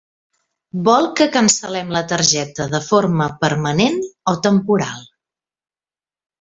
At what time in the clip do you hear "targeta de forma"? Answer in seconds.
2.13-3.29